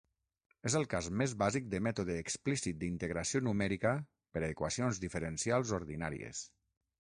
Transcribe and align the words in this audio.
És 0.67 0.75
el 0.77 0.85
cas 0.93 1.09
més 1.21 1.33
bàsic 1.43 1.67
de 1.73 1.81
mètode 1.87 2.15
explícit 2.21 2.79
d'integració 2.85 3.43
numèrica 3.49 3.93
per 4.39 4.43
a 4.47 4.51
equacions 4.55 5.03
diferencials 5.05 5.77
ordinàries. 5.81 6.43